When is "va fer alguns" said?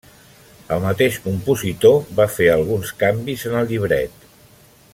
2.21-2.95